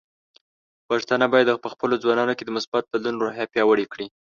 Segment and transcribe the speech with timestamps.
[0.89, 4.07] پښتانه بايد په خپلو ځوانانو کې د مثبت بدلون روحیه پیاوړې کړي.